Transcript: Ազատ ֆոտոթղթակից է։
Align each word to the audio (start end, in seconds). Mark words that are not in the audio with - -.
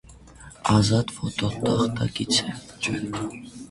Ազատ 0.77 1.13
ֆոտոթղթակից 1.19 2.43
է։ 2.49 2.61